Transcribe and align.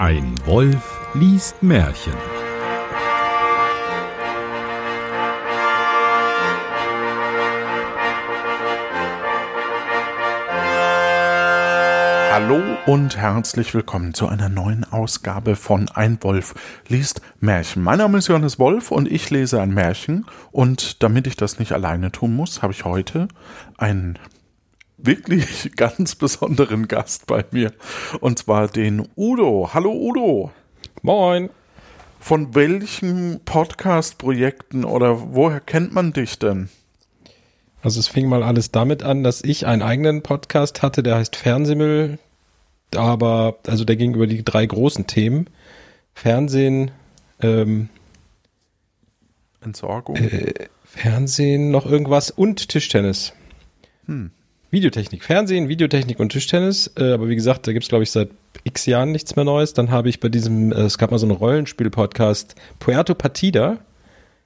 Ein 0.00 0.32
Wolf 0.46 1.00
liest 1.14 1.60
Märchen. 1.60 2.12
Hallo 12.30 12.62
und 12.86 13.16
herzlich 13.16 13.74
willkommen 13.74 14.14
zu 14.14 14.28
einer 14.28 14.48
neuen 14.48 14.84
Ausgabe 14.84 15.56
von 15.56 15.88
Ein 15.88 16.22
Wolf 16.22 16.54
liest 16.86 17.20
Märchen. 17.40 17.82
Mein 17.82 17.98
Name 17.98 18.18
ist 18.18 18.28
Johannes 18.28 18.60
Wolf 18.60 18.92
und 18.92 19.10
ich 19.10 19.28
lese 19.30 19.60
ein 19.60 19.74
Märchen. 19.74 20.26
Und 20.52 21.02
damit 21.02 21.26
ich 21.26 21.34
das 21.34 21.58
nicht 21.58 21.72
alleine 21.72 22.12
tun 22.12 22.36
muss, 22.36 22.62
habe 22.62 22.72
ich 22.72 22.84
heute 22.84 23.26
einen 23.78 24.16
wirklich 25.08 25.72
ganz 25.76 26.14
besonderen 26.14 26.86
Gast 26.86 27.26
bei 27.26 27.44
mir. 27.50 27.72
Und 28.20 28.38
zwar 28.38 28.68
den 28.68 29.08
Udo. 29.16 29.70
Hallo 29.72 29.90
Udo. 29.92 30.52
Moin. 31.02 31.48
Von 32.20 32.54
welchen 32.54 33.40
Podcast-Projekten 33.44 34.84
oder 34.84 35.32
woher 35.34 35.60
kennt 35.60 35.94
man 35.94 36.12
dich 36.12 36.38
denn? 36.38 36.68
Also 37.80 38.00
es 38.00 38.08
fing 38.08 38.28
mal 38.28 38.42
alles 38.42 38.70
damit 38.70 39.02
an, 39.02 39.22
dass 39.22 39.42
ich 39.42 39.66
einen 39.66 39.82
eigenen 39.82 40.22
Podcast 40.22 40.82
hatte, 40.82 41.02
der 41.02 41.14
heißt 41.14 41.36
Fernsehmüll, 41.36 42.18
aber 42.94 43.60
also 43.66 43.84
der 43.84 43.96
ging 43.96 44.14
über 44.14 44.26
die 44.26 44.44
drei 44.44 44.66
großen 44.66 45.06
Themen. 45.06 45.48
Fernsehen, 46.12 46.90
ähm, 47.40 47.88
Entsorgung. 49.62 50.16
Äh, 50.16 50.66
Fernsehen, 50.84 51.70
noch 51.70 51.86
irgendwas 51.86 52.30
und 52.30 52.68
Tischtennis. 52.68 53.32
Hm. 54.06 54.32
Videotechnik, 54.70 55.24
Fernsehen, 55.24 55.68
Videotechnik 55.68 56.20
und 56.20 56.30
Tischtennis. 56.30 56.92
Äh, 56.98 57.12
aber 57.12 57.28
wie 57.28 57.36
gesagt, 57.36 57.66
da 57.66 57.72
gibt's 57.72 57.88
glaube 57.88 58.04
ich, 58.04 58.10
seit 58.10 58.30
x 58.64 58.86
Jahren 58.86 59.12
nichts 59.12 59.36
mehr 59.36 59.44
Neues. 59.44 59.72
Dann 59.72 59.90
habe 59.90 60.08
ich 60.08 60.20
bei 60.20 60.28
diesem, 60.28 60.72
äh, 60.72 60.82
es 60.82 60.98
gab 60.98 61.10
mal 61.10 61.18
so 61.18 61.26
einen 61.26 61.36
Rollenspiel-Podcast, 61.36 62.54
Puerto 62.78 63.14
Partida. 63.14 63.78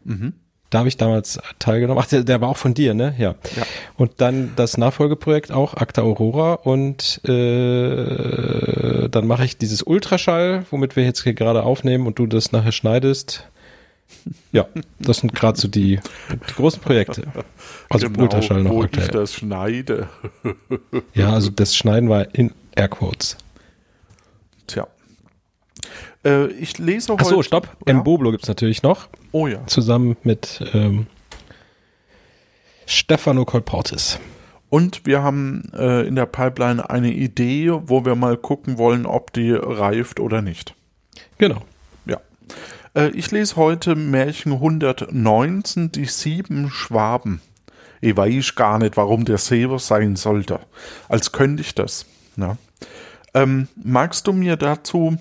Mhm. 0.04 0.34
Da 0.70 0.78
habe 0.78 0.88
ich 0.88 0.96
damals 0.96 1.38
teilgenommen. 1.58 2.02
Ach, 2.02 2.08
der, 2.08 2.24
der, 2.24 2.40
war 2.40 2.48
auch 2.48 2.56
von 2.56 2.72
dir, 2.72 2.94
ne? 2.94 3.14
Ja. 3.18 3.34
ja. 3.56 3.62
Und 3.96 4.22
dann 4.22 4.52
das 4.56 4.78
Nachfolgeprojekt 4.78 5.52
auch, 5.52 5.74
Acta 5.74 6.00
Aurora. 6.00 6.54
Und 6.54 7.20
äh, 7.28 9.08
dann 9.10 9.26
mache 9.26 9.44
ich 9.44 9.58
dieses 9.58 9.82
Ultraschall, 9.82 10.64
womit 10.70 10.96
wir 10.96 11.04
jetzt 11.04 11.24
hier 11.24 11.34
gerade 11.34 11.64
aufnehmen 11.64 12.06
und 12.06 12.18
du 12.18 12.26
das 12.26 12.52
nachher 12.52 12.72
schneidest. 12.72 13.46
Ja, 14.52 14.66
das 14.98 15.18
sind 15.18 15.34
gerade 15.34 15.58
so 15.58 15.68
die, 15.68 15.98
die, 16.30 16.54
großen 16.54 16.80
Projekte. 16.80 17.24
Also 17.90 18.08
genau, 18.08 18.22
Ultraschall 18.22 18.62
noch 18.62 18.70
wo 18.70 18.82
aktuell. 18.82 19.06
ich 19.06 19.10
das 19.10 19.34
schneide. 19.34 20.08
ja, 21.14 21.32
also 21.32 21.50
das 21.50 21.74
Schneiden 21.74 22.08
war 22.08 22.34
in 22.34 22.52
Airquotes. 22.76 23.36
Tja. 24.66 24.86
Äh, 26.24 26.46
ich 26.52 26.78
lese 26.78 27.12
heute. 27.12 27.24
Achso, 27.24 27.42
stopp. 27.42 27.68
Ja? 27.86 27.94
Mboblo 27.94 28.30
gibt 28.30 28.44
es 28.44 28.48
natürlich 28.48 28.82
noch. 28.82 29.08
Oh 29.32 29.46
ja. 29.46 29.66
Zusammen 29.66 30.16
mit 30.22 30.62
ähm, 30.72 31.06
Stefano 32.86 33.44
Colportis. 33.44 34.18
Und 34.68 35.04
wir 35.04 35.22
haben 35.22 35.70
äh, 35.74 36.06
in 36.06 36.14
der 36.14 36.24
Pipeline 36.24 36.88
eine 36.88 37.12
Idee, 37.12 37.70
wo 37.70 38.06
wir 38.06 38.14
mal 38.14 38.38
gucken 38.38 38.78
wollen, 38.78 39.04
ob 39.04 39.32
die 39.32 39.52
reift 39.52 40.18
oder 40.18 40.40
nicht. 40.40 40.74
Genau. 41.36 41.62
Ja. 42.06 42.20
Äh, 42.94 43.10
ich 43.10 43.30
lese 43.30 43.56
heute 43.56 43.94
Märchen 43.94 44.52
119, 44.52 45.92
die 45.92 46.06
sieben 46.06 46.70
Schwaben. 46.70 47.40
Ich 48.00 48.16
weiß 48.16 48.54
gar 48.54 48.78
nicht, 48.78 48.96
warum 48.96 49.24
der 49.24 49.38
Sever 49.38 49.78
sein 49.78 50.16
sollte. 50.16 50.60
Als 51.08 51.32
könnte 51.32 51.62
ich 51.62 51.74
das. 51.74 52.06
Ja. 52.36 52.56
Ähm, 53.34 53.68
magst 53.76 54.26
du 54.26 54.32
mir 54.32 54.56
dazu 54.56 55.16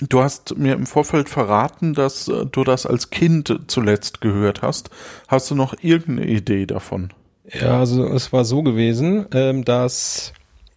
Du 0.00 0.22
hast 0.22 0.56
mir 0.56 0.74
im 0.74 0.86
Vorfeld 0.86 1.28
verraten, 1.28 1.94
dass 1.94 2.28
äh, 2.28 2.46
du 2.46 2.64
das 2.64 2.86
als 2.86 3.10
Kind 3.10 3.54
zuletzt 3.66 4.20
gehört 4.20 4.62
hast. 4.62 4.90
Hast 5.28 5.50
du 5.50 5.54
noch 5.54 5.74
irgendeine 5.82 6.30
Idee 6.30 6.64
davon? 6.64 7.12
Ja, 7.52 7.80
also 7.80 8.06
es 8.06 8.32
war 8.32 8.44
so 8.44 8.62
gewesen, 8.62 9.26
ähm, 9.32 9.64
dass 9.64 10.32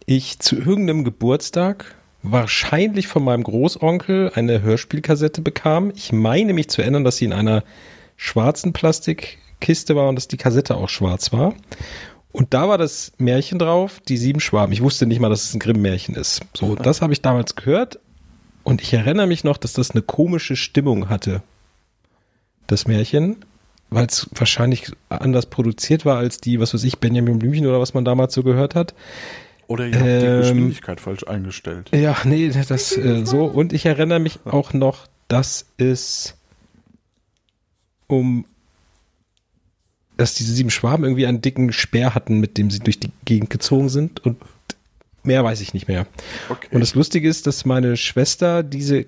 ich 0.06 0.40
zu 0.40 0.56
irgendeinem 0.56 1.04
Geburtstag 1.04 1.94
wahrscheinlich 2.24 3.06
von 3.06 3.22
meinem 3.22 3.44
Großonkel 3.44 4.32
eine 4.34 4.62
Hörspielkassette 4.62 5.42
bekam. 5.42 5.92
Ich 5.94 6.10
meine 6.12 6.54
mich 6.54 6.68
zu 6.68 6.82
erinnern, 6.82 7.04
dass 7.04 7.18
sie 7.18 7.26
in 7.26 7.32
einer 7.32 7.62
schwarzen 8.16 8.72
Plastikkiste 8.72 9.94
war 9.94 10.08
und 10.08 10.16
dass 10.16 10.26
die 10.26 10.38
Kassette 10.38 10.76
auch 10.76 10.88
schwarz 10.88 11.32
war. 11.32 11.54
Und 12.32 12.54
da 12.54 12.68
war 12.68 12.78
das 12.78 13.12
Märchen 13.18 13.58
drauf, 13.58 14.00
die 14.08 14.16
sieben 14.16 14.40
Schwaben. 14.40 14.72
Ich 14.72 14.82
wusste 14.82 15.06
nicht 15.06 15.20
mal, 15.20 15.28
dass 15.28 15.44
es 15.44 15.54
ein 15.54 15.60
Grimm-Märchen 15.60 16.16
ist. 16.16 16.40
So, 16.56 16.74
das 16.74 17.02
habe 17.02 17.12
ich 17.12 17.22
damals 17.22 17.54
gehört 17.54 18.00
und 18.64 18.80
ich 18.80 18.92
erinnere 18.92 19.26
mich 19.26 19.44
noch, 19.44 19.58
dass 19.58 19.74
das 19.74 19.90
eine 19.90 20.02
komische 20.02 20.56
Stimmung 20.56 21.10
hatte, 21.10 21.42
das 22.66 22.88
Märchen, 22.88 23.36
weil 23.90 24.06
es 24.06 24.28
wahrscheinlich 24.32 24.90
anders 25.10 25.46
produziert 25.46 26.06
war 26.06 26.16
als 26.16 26.38
die, 26.38 26.58
was 26.58 26.72
weiß 26.72 26.82
ich, 26.84 26.98
Benjamin 26.98 27.38
Blümchen 27.38 27.66
oder 27.66 27.80
was 27.80 27.94
man 27.94 28.04
damals 28.04 28.32
so 28.34 28.42
gehört 28.42 28.74
hat. 28.74 28.94
Oder 29.66 29.86
ihr 29.86 29.94
habt 29.94 30.04
ähm, 30.04 30.20
die 30.20 30.48
Geschwindigkeit 30.48 31.00
falsch 31.00 31.24
eingestellt. 31.26 31.90
Ja, 31.94 32.16
nee, 32.24 32.50
das 32.68 32.96
äh, 32.96 33.24
so. 33.24 33.44
Und 33.44 33.72
ich 33.72 33.86
erinnere 33.86 34.20
mich 34.20 34.40
auch 34.44 34.72
noch, 34.72 35.06
dass 35.28 35.66
es 35.78 36.36
um 38.06 38.44
dass 40.16 40.34
diese 40.34 40.52
sieben 40.52 40.70
Schwaben 40.70 41.02
irgendwie 41.02 41.26
einen 41.26 41.42
dicken 41.42 41.72
Speer 41.72 42.14
hatten, 42.14 42.38
mit 42.38 42.56
dem 42.56 42.70
sie 42.70 42.78
durch 42.78 43.00
die 43.00 43.10
Gegend 43.24 43.50
gezogen 43.50 43.88
sind 43.88 44.24
und 44.24 44.36
Mehr 45.24 45.42
weiß 45.42 45.62
ich 45.62 45.72
nicht 45.72 45.88
mehr. 45.88 46.06
Okay. 46.50 46.68
Und 46.70 46.80
das 46.80 46.94
Lustige 46.94 47.28
ist, 47.28 47.46
dass 47.46 47.64
meine 47.64 47.96
Schwester 47.96 48.62
diese, 48.62 49.06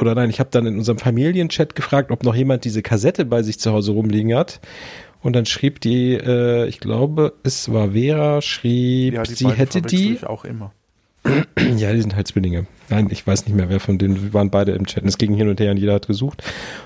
oder 0.00 0.14
nein, 0.14 0.30
ich 0.30 0.40
habe 0.40 0.48
dann 0.50 0.66
in 0.66 0.78
unserem 0.78 0.98
Familienchat 0.98 1.74
gefragt, 1.74 2.10
ob 2.10 2.24
noch 2.24 2.34
jemand 2.34 2.64
diese 2.64 2.82
Kassette 2.82 3.26
bei 3.26 3.42
sich 3.42 3.60
zu 3.60 3.70
Hause 3.70 3.92
rumliegen 3.92 4.34
hat. 4.34 4.60
Und 5.22 5.34
dann 5.34 5.46
schrieb 5.46 5.80
die, 5.80 6.14
äh, 6.14 6.66
ich 6.66 6.80
glaube, 6.80 7.34
es 7.42 7.72
war 7.72 7.92
Vera, 7.92 8.40
schrieb, 8.40 9.14
ja, 9.14 9.24
sie 9.24 9.50
hätte 9.50 9.82
die. 9.82 10.14
Ich 10.14 10.26
auch 10.26 10.44
immer. 10.44 10.72
Ja, 11.76 11.92
die 11.92 12.00
sind 12.00 12.16
halt 12.16 12.26
Zwillinge. 12.26 12.66
Nein, 12.88 13.08
ich 13.10 13.26
weiß 13.26 13.46
nicht 13.46 13.54
mehr, 13.54 13.68
wer 13.68 13.80
von 13.80 13.98
denen. 13.98 14.22
Wir 14.22 14.34
waren 14.34 14.50
beide 14.50 14.72
im 14.72 14.86
Chat. 14.86 15.04
Es 15.04 15.18
ging 15.18 15.34
hin 15.34 15.48
und 15.48 15.60
her 15.60 15.70
und 15.70 15.76
jeder 15.76 15.94
hat 15.94 16.06
gesucht. 16.06 16.42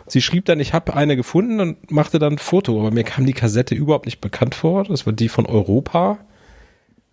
Sie 0.06 0.20
schrieb 0.20 0.44
dann, 0.44 0.60
ich 0.60 0.74
habe 0.74 0.94
eine 0.94 1.16
gefunden 1.16 1.60
und 1.60 1.90
machte 1.90 2.18
dann 2.18 2.34
ein 2.34 2.38
Foto, 2.38 2.78
aber 2.78 2.90
mir 2.90 3.04
kam 3.04 3.24
die 3.24 3.32
Kassette 3.32 3.74
überhaupt 3.74 4.06
nicht 4.06 4.20
bekannt 4.20 4.54
vor. 4.54 4.84
Das 4.84 5.06
war 5.06 5.12
die 5.12 5.28
von 5.28 5.46
Europa. 5.46 6.18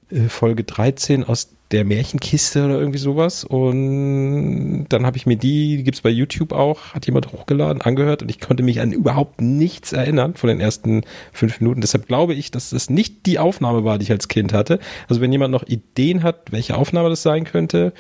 Äh, 0.10 0.28
Folge 0.28 0.64
13 0.64 1.24
aus 1.24 1.56
der 1.72 1.86
Märchenkiste 1.86 2.66
oder 2.66 2.80
irgendwie 2.80 3.00
sowas. 3.00 3.44
Und 3.44 4.86
dann 4.90 5.06
habe 5.06 5.18
ich 5.18 5.26
mir 5.26 5.38
die, 5.38 5.78
die 5.78 5.84
gibt's 5.84 6.02
bei 6.02 6.10
YouTube 6.10 6.52
auch, 6.52 6.94
hat 6.94 7.06
jemand 7.06 7.32
hochgeladen, 7.32 7.82
angehört 7.82 8.22
und 8.22 8.30
ich 8.30 8.40
konnte 8.40 8.64
mich 8.64 8.82
an 8.82 8.92
überhaupt 8.92 9.42
nichts 9.42 9.94
erinnern 9.94 10.36
von 10.36 10.50
den 10.50 10.60
ersten 10.60 11.04
fünf 11.32 11.60
Minuten. 11.62 11.82
Deshalb 11.82 12.08
glaube 12.08 12.34
ich, 12.34 12.52
dass 12.52 12.72
das 12.72 12.90
nicht 12.90 13.26
die 13.26 13.40
Aufnahme 13.40 13.84
war, 13.84 13.98
die 13.98 14.04
ich 14.04 14.12
als 14.12 14.28
Kind 14.28 14.54
hatte. 14.54 14.80
Also 15.08 15.22
wenn 15.22 15.32
jemand 15.32 15.52
noch 15.52 15.64
Ideen 15.64 16.24
hat, 16.24 16.52
welche 16.52 16.76
Aufnahme 16.76 17.10
das 17.10 17.24
sein 17.24 17.46
könnte, 17.46 17.94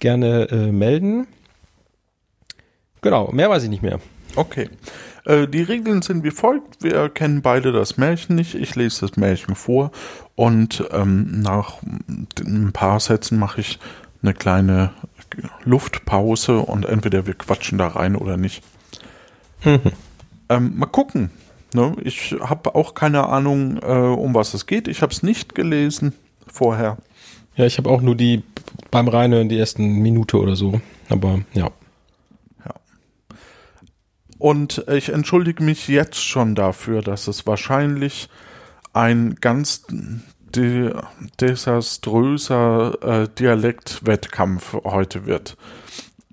gerne 0.00 0.48
äh, 0.50 0.72
melden. 0.72 1.26
Genau, 3.00 3.30
mehr 3.32 3.50
weiß 3.50 3.64
ich 3.64 3.70
nicht 3.70 3.82
mehr. 3.82 4.00
Okay. 4.36 4.68
Äh, 5.24 5.48
die 5.48 5.62
Regeln 5.62 6.02
sind 6.02 6.24
wie 6.24 6.30
folgt. 6.30 6.82
Wir 6.82 7.08
kennen 7.08 7.42
beide 7.42 7.72
das 7.72 7.96
Märchen 7.96 8.36
nicht. 8.36 8.54
Ich 8.54 8.74
lese 8.74 9.06
das 9.06 9.16
Märchen 9.16 9.54
vor 9.54 9.90
und 10.34 10.84
ähm, 10.92 11.40
nach 11.40 11.78
ein 12.40 12.70
paar 12.72 13.00
Sätzen 13.00 13.38
mache 13.38 13.60
ich 13.60 13.78
eine 14.22 14.34
kleine 14.34 14.90
Luftpause 15.64 16.58
und 16.58 16.86
entweder 16.86 17.26
wir 17.26 17.34
quatschen 17.34 17.78
da 17.78 17.88
rein 17.88 18.16
oder 18.16 18.36
nicht. 18.36 18.62
Mhm. 19.64 19.80
Ähm, 20.48 20.72
mal 20.76 20.86
gucken. 20.86 21.30
Ne? 21.74 21.96
Ich 22.02 22.36
habe 22.40 22.74
auch 22.74 22.94
keine 22.94 23.28
Ahnung, 23.28 23.78
äh, 23.82 23.86
um 23.86 24.34
was 24.34 24.54
es 24.54 24.66
geht. 24.66 24.88
Ich 24.88 25.02
habe 25.02 25.12
es 25.12 25.22
nicht 25.22 25.54
gelesen 25.54 26.12
vorher. 26.46 26.98
Ja, 27.56 27.66
ich 27.66 27.78
habe 27.78 27.90
auch 27.90 28.00
nur 28.00 28.14
die 28.14 28.42
beim 28.90 29.08
Reinhören 29.08 29.48
die 29.48 29.58
ersten 29.58 29.84
Minute 30.00 30.38
oder 30.38 30.56
so. 30.56 30.80
Aber 31.08 31.40
ja. 31.52 31.70
Und 34.38 34.84
ich 34.88 35.10
entschuldige 35.10 35.62
mich 35.62 35.88
jetzt 35.88 36.22
schon 36.24 36.54
dafür, 36.54 37.02
dass 37.02 37.28
es 37.28 37.46
wahrscheinlich 37.46 38.28
ein 38.92 39.36
ganz 39.40 39.84
de 40.54 40.94
desaströser 41.40 42.98
äh, 43.02 43.28
Dialektwettkampf 43.38 44.74
heute 44.84 45.26
wird. 45.26 45.56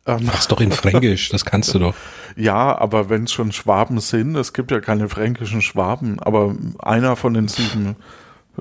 Ähm, 0.05 0.21
Mach's 0.23 0.47
doch 0.47 0.61
in 0.61 0.71
Fränkisch, 0.71 1.29
das 1.29 1.45
kannst 1.45 1.73
du 1.73 1.79
doch. 1.79 1.95
Ja, 2.37 2.77
aber 2.77 3.09
wenn 3.09 3.25
es 3.25 3.33
schon 3.33 3.51
Schwaben 3.51 3.99
sind, 3.99 4.37
es 4.37 4.53
gibt 4.53 4.71
ja 4.71 4.79
keine 4.79 5.09
fränkischen 5.09 5.61
Schwaben, 5.61 6.17
aber 6.21 6.55
einer 6.79 7.17
von 7.17 7.33
den 7.33 7.49
sieben 7.49 7.97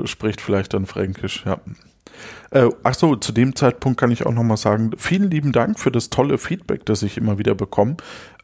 spricht 0.05 0.41
vielleicht 0.41 0.75
dann 0.75 0.87
Fränkisch, 0.87 1.45
ja. 1.47 1.61
Äh, 2.51 2.69
ach 2.83 2.95
so, 2.95 3.17
zu 3.17 3.33
dem 3.33 3.55
Zeitpunkt 3.55 3.99
kann 3.99 4.11
ich 4.11 4.27
auch 4.27 4.33
nochmal 4.33 4.57
sagen, 4.57 4.91
vielen 4.97 5.31
lieben 5.31 5.53
Dank 5.53 5.79
für 5.79 5.91
das 5.91 6.11
tolle 6.11 6.39
Feedback, 6.39 6.85
das 6.85 7.03
ich 7.03 7.17
immer 7.17 7.39
wieder 7.39 7.55
bekomme. 7.55 7.97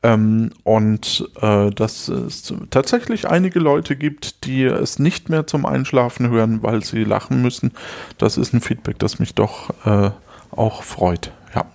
Ähm, 0.03 0.53
und 0.63 1.29
äh, 1.41 1.71
dass 1.71 2.09
es 2.09 2.55
tatsächlich 2.71 3.29
einige 3.29 3.59
Leute 3.59 3.97
gibt, 3.97 4.45
die 4.45 4.65
es 4.65 4.99
nicht 4.99 5.29
mehr 5.29 5.47
zum 5.47 5.67
Einschlafen 5.67 6.29
hören, 6.31 6.63
weil 6.63 6.85
sie 6.85 7.05
lachen 7.05 7.43
müssen. 7.43 7.73
Das 8.19 8.37
ist 8.37 8.53
ein 8.53 8.61
Feedback, 8.61 8.99
das 8.99 9.19
mich 9.19 9.35
doch 9.35 9.71
äh, 9.85 10.11
auch 10.53 10.83
freut. 10.83 11.33
Ja. 11.55 11.67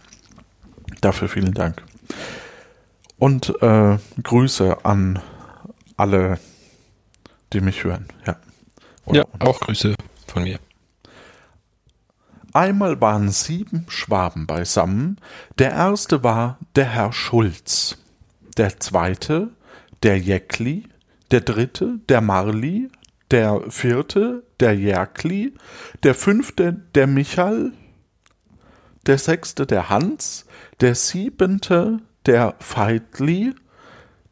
Dafür 1.02 1.28
vielen 1.28 1.54
Dank. 1.54 1.84
Und 3.18 3.54
äh, 3.62 3.98
Grüße 4.24 4.86
an 4.86 5.20
alle, 5.98 6.40
die 7.54 7.62
mich 7.62 7.84
hören. 7.84 8.06
Ja, 8.26 8.38
Oder 9.06 9.20
ja 9.20 9.26
auch 9.40 9.60
Grüße 9.60 9.96
von 10.28 10.44
mir. 10.44 10.60
Einmal 12.54 13.00
waren 13.00 13.30
sieben 13.30 13.86
Schwaben 13.88 14.46
beisammen. 14.46 15.18
Der 15.58 15.72
erste 15.72 16.24
war 16.24 16.60
der 16.76 16.86
Herr 16.86 17.14
Schulz, 17.14 17.98
der 18.58 18.80
zweite 18.80 19.52
der 20.04 20.18
Jäckli, 20.18 20.88
der 21.32 21.42
dritte 21.42 22.00
der 22.10 22.22
Marli, 22.22 22.90
der 23.32 23.62
vierte 23.70 24.44
der 24.60 24.76
Järkli, 24.76 25.54
der 26.04 26.14
fünfte 26.14 26.74
der 26.74 27.08
Michal, 27.08 27.72
der 29.06 29.18
sechste 29.18 29.66
der 29.66 29.90
Hans, 29.90 30.46
der 30.82 30.96
siebente 30.96 32.00
der 32.26 32.56
Feitli, 32.60 33.54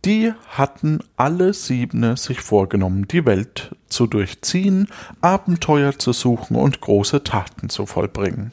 die 0.06 0.34
hatten 0.48 1.00
alle 1.18 1.54
siebene 1.54 2.16
sich 2.16 2.40
vorgenommen, 2.40 3.08
die 3.08 3.26
Welt 3.26 3.76
zu 3.90 4.08
durchziehen, 4.08 4.88
Abenteuer 5.22 5.98
zu 5.98 6.14
suchen 6.14 6.56
und 6.56 6.80
große 6.80 7.24
Taten 7.24 7.70
zu 7.70 7.86
vollbringen. 7.86 8.52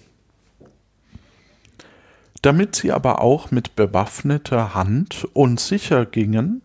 Damit 2.42 2.76
sie 2.76 2.92
aber 2.92 3.20
auch 3.20 3.50
mit 3.50 3.76
bewaffneter 3.76 4.74
Hand 4.74 5.26
und 5.32 5.60
sicher 5.60 6.04
gingen, 6.04 6.62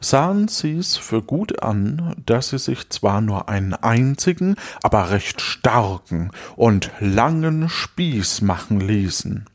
sahen 0.00 0.48
sie's 0.48 0.96
für 0.96 1.22
gut 1.22 1.62
an, 1.62 2.16
dass 2.24 2.50
sie 2.50 2.58
sich 2.58 2.88
zwar 2.90 3.20
nur 3.20 3.48
einen 3.48 3.74
einzigen, 3.74 4.56
aber 4.82 5.10
recht 5.10 5.40
starken 5.40 6.30
und 6.56 6.90
langen 7.00 7.68
Spieß 7.68 8.40
machen 8.40 8.80
ließen, 8.80 9.46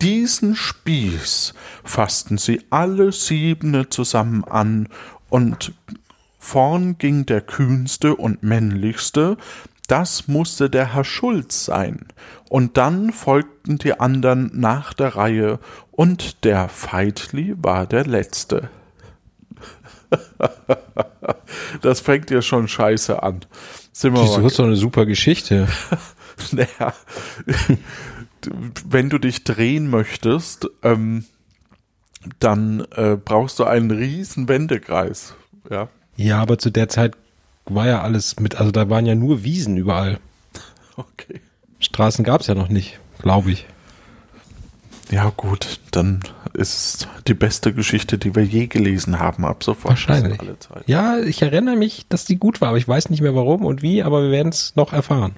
diesen 0.00 0.56
Spieß 0.56 1.54
fassten 1.84 2.38
sie 2.38 2.62
alle 2.70 3.12
siebene 3.12 3.88
zusammen 3.88 4.44
an, 4.44 4.88
und 5.28 5.72
vorn 6.38 6.98
ging 6.98 7.26
der 7.26 7.40
kühnste 7.40 8.16
und 8.16 8.42
männlichste, 8.42 9.36
das 9.86 10.28
musste 10.28 10.70
der 10.70 10.94
Herr 10.94 11.04
Schulz 11.04 11.64
sein, 11.64 12.06
und 12.48 12.76
dann 12.76 13.12
folgten 13.12 13.78
die 13.78 13.98
andern 13.98 14.50
nach 14.54 14.92
der 14.92 15.16
Reihe, 15.16 15.58
und 15.90 16.44
der 16.44 16.68
Feitli 16.68 17.54
war 17.58 17.86
der 17.86 18.06
letzte. 18.06 18.70
das 21.82 22.00
fängt 22.00 22.30
ja 22.30 22.42
schon 22.42 22.68
scheiße 22.68 23.22
an. 23.22 23.40
Sind 23.92 24.14
wir 24.14 24.22
Wieso 24.22 24.46
ist 24.46 24.58
doch 24.58 24.64
eine 24.64 24.76
super 24.76 25.06
Geschichte. 25.06 25.68
naja, 26.52 26.94
wenn 28.86 29.10
du 29.10 29.18
dich 29.18 29.44
drehen 29.44 29.90
möchtest, 29.90 30.68
ähm, 30.82 31.24
dann 32.38 32.86
äh, 32.92 33.16
brauchst 33.16 33.58
du 33.58 33.64
einen 33.64 33.90
riesen 33.90 34.48
Wendekreis. 34.48 35.34
Ja. 35.70 35.88
ja, 36.16 36.40
aber 36.40 36.58
zu 36.58 36.70
der 36.70 36.88
Zeit 36.88 37.14
war 37.64 37.86
ja 37.86 38.02
alles 38.02 38.38
mit, 38.40 38.56
also 38.56 38.70
da 38.72 38.90
waren 38.90 39.06
ja 39.06 39.14
nur 39.14 39.44
Wiesen 39.44 39.76
überall. 39.76 40.18
Okay. 40.96 41.40
Straßen 41.78 42.24
gab 42.24 42.42
es 42.42 42.46
ja 42.46 42.54
noch 42.54 42.68
nicht, 42.68 42.98
glaube 43.22 43.52
ich. 43.52 43.66
Ja, 45.10 45.32
gut, 45.36 45.80
dann 45.90 46.20
ist 46.52 46.74
es 46.74 47.08
die 47.26 47.34
beste 47.34 47.72
Geschichte, 47.72 48.16
die 48.16 48.34
wir 48.34 48.44
je 48.44 48.66
gelesen 48.66 49.18
haben, 49.18 49.44
ab 49.44 49.64
sofort. 49.64 49.90
Wahrscheinlich. 49.90 50.38
Ja, 50.86 51.18
ich 51.18 51.42
erinnere 51.42 51.76
mich, 51.76 52.06
dass 52.08 52.24
die 52.24 52.36
gut 52.36 52.60
war, 52.60 52.68
aber 52.68 52.78
ich 52.78 52.86
weiß 52.86 53.10
nicht 53.10 53.20
mehr 53.20 53.34
warum 53.34 53.64
und 53.64 53.82
wie, 53.82 54.02
aber 54.02 54.22
wir 54.22 54.30
werden 54.30 54.50
es 54.50 54.76
noch 54.76 54.92
erfahren. 54.92 55.34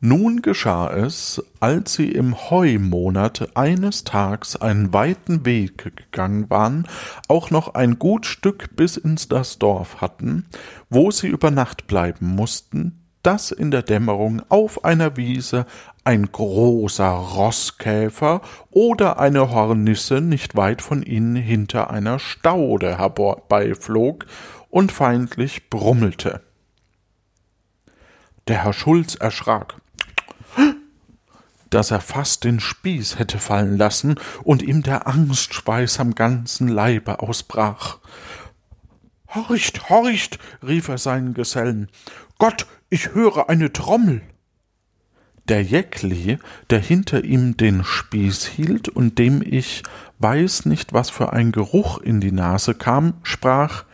Nun 0.00 0.42
geschah 0.42 0.90
es, 0.92 1.42
als 1.58 1.94
sie 1.94 2.12
im 2.12 2.50
Heumonat 2.50 3.56
eines 3.56 4.04
Tags 4.04 4.54
einen 4.54 4.92
weiten 4.92 5.46
Weg 5.46 5.96
gegangen 5.96 6.50
waren, 6.50 6.86
auch 7.28 7.50
noch 7.50 7.74
ein 7.74 7.98
gut 7.98 8.26
Stück 8.26 8.76
bis 8.76 8.98
ins 8.98 9.28
das 9.28 9.58
Dorf 9.58 10.02
hatten, 10.02 10.44
wo 10.90 11.10
sie 11.10 11.28
über 11.28 11.50
Nacht 11.50 11.86
bleiben 11.86 12.26
mussten, 12.26 13.00
dass 13.22 13.50
in 13.50 13.70
der 13.70 13.82
Dämmerung 13.82 14.42
auf 14.50 14.84
einer 14.84 15.16
Wiese 15.16 15.64
ein 16.04 16.30
großer 16.30 17.08
Rosskäfer 17.08 18.42
oder 18.70 19.18
eine 19.18 19.50
Hornisse 19.50 20.20
nicht 20.20 20.56
weit 20.56 20.82
von 20.82 21.02
ihnen 21.02 21.36
hinter 21.36 21.88
einer 21.90 22.18
Staude 22.18 22.98
herbeiflog 22.98 24.26
und 24.68 24.92
feindlich 24.92 25.70
brummelte. 25.70 26.42
Der 28.46 28.62
Herr 28.62 28.74
Schulz 28.74 29.14
erschrak 29.14 29.80
dass 31.70 31.90
er 31.90 32.00
fast 32.00 32.44
den 32.44 32.60
Spieß 32.60 33.18
hätte 33.18 33.38
fallen 33.38 33.76
lassen 33.76 34.16
und 34.42 34.62
ihm 34.62 34.82
der 34.82 35.06
Angstschweiß 35.06 36.00
am 36.00 36.14
ganzen 36.14 36.68
Leibe 36.68 37.20
ausbrach. 37.20 37.98
Horcht, 39.34 39.90
horcht, 39.90 40.38
rief 40.66 40.88
er 40.88 40.98
seinen 40.98 41.34
Gesellen. 41.34 41.88
Gott, 42.38 42.66
ich 42.88 43.14
höre 43.14 43.48
eine 43.48 43.72
Trommel. 43.72 44.22
Der 45.48 45.62
Jäckli, 45.62 46.38
der 46.70 46.80
hinter 46.80 47.24
ihm 47.24 47.56
den 47.56 47.84
Spieß 47.84 48.46
hielt 48.46 48.88
und 48.88 49.18
dem 49.18 49.42
ich 49.42 49.82
weiß 50.18 50.66
nicht, 50.66 50.92
was 50.92 51.10
für 51.10 51.32
ein 51.32 51.52
Geruch 51.52 51.98
in 51.98 52.20
die 52.20 52.32
Nase 52.32 52.74
kam, 52.74 53.14
sprach 53.22 53.84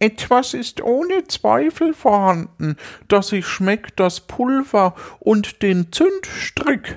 etwas 0.00 0.54
ist 0.54 0.82
ohne 0.82 1.24
Zweifel 1.28 1.94
vorhanden, 1.94 2.76
dass 3.08 3.32
ich 3.32 3.46
schmeck 3.46 3.94
das 3.96 4.20
Pulver 4.20 4.94
und 5.20 5.62
den 5.62 5.92
Zündstrick. 5.92 6.96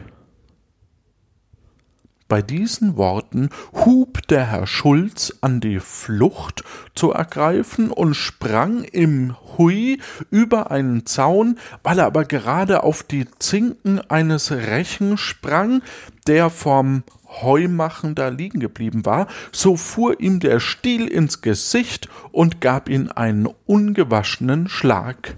Bei 2.27 2.41
diesen 2.41 2.97
Worten 2.97 3.49
hub 3.73 4.27
der 4.27 4.49
Herr 4.51 4.65
Schulz 4.65 5.33
an 5.41 5.59
die 5.59 5.79
Flucht 5.79 6.63
zu 6.95 7.11
ergreifen 7.11 7.91
und 7.91 8.15
sprang 8.15 8.83
im 8.83 9.35
Hui 9.57 9.99
über 10.31 10.71
einen 10.71 11.05
Zaun, 11.05 11.59
weil 11.83 11.99
er 11.99 12.05
aber 12.05 12.25
gerade 12.25 12.83
auf 12.83 13.03
die 13.03 13.27
Zinken 13.39 13.99
eines 14.09 14.51
Rechen 14.51 15.17
sprang, 15.17 15.81
der 16.25 16.49
vom 16.49 17.03
Heumachen 17.41 18.15
da 18.15 18.29
liegen 18.29 18.59
geblieben 18.59 19.05
war, 19.05 19.27
so 19.51 19.75
fuhr 19.75 20.19
ihm 20.19 20.39
der 20.39 20.59
Stiel 20.59 21.07
ins 21.07 21.41
Gesicht 21.41 22.09
und 22.31 22.61
gab 22.61 22.89
ihm 22.89 23.09
einen 23.13 23.47
ungewaschenen 23.65 24.69
Schlag. 24.69 25.37